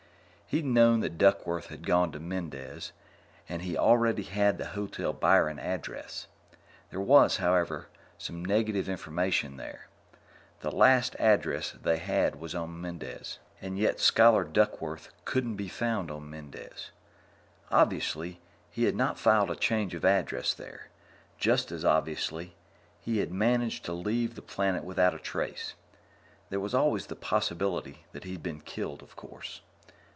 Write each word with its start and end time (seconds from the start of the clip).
He'd 0.53 0.65
known 0.65 0.99
that 0.99 1.17
Duckworth 1.17 1.67
had 1.67 1.87
gone 1.87 2.11
to 2.11 2.19
Mendez, 2.19 2.91
and 3.47 3.61
he 3.61 3.77
already 3.77 4.23
had 4.23 4.57
the 4.57 4.65
Hotel 4.65 5.13
Byron 5.13 5.57
address. 5.57 6.27
There 6.89 6.99
was, 6.99 7.37
however, 7.37 7.87
some 8.17 8.43
negative 8.43 8.89
information 8.89 9.55
there. 9.55 9.87
The 10.59 10.69
last 10.69 11.15
address 11.19 11.71
they 11.81 11.99
had 11.99 12.35
was 12.35 12.53
on 12.53 12.81
Mendez, 12.81 13.39
and 13.61 13.79
yet 13.79 14.01
Scholar 14.01 14.43
Duckworth 14.43 15.07
couldn't 15.23 15.55
be 15.55 15.69
found 15.69 16.11
on 16.11 16.29
Mendez. 16.29 16.91
Obviously, 17.71 18.41
he 18.71 18.83
had 18.83 18.95
not 18.97 19.17
filed 19.17 19.51
a 19.51 19.55
change 19.55 19.95
of 19.95 20.03
address 20.03 20.53
there; 20.53 20.89
just 21.37 21.71
as 21.71 21.85
obviously, 21.85 22.57
he 22.99 23.19
had 23.19 23.31
managed 23.31 23.85
to 23.85 23.93
leave 23.93 24.35
the 24.35 24.41
planet 24.41 24.83
without 24.83 25.13
a 25.15 25.17
trace. 25.17 25.75
There 26.49 26.59
was 26.59 26.75
always 26.75 27.05
the 27.07 27.15
possibility 27.15 28.03
that 28.11 28.25
he'd 28.25 28.43
been 28.43 28.59
killed, 28.59 29.01
of 29.01 29.15
course. 29.15 29.61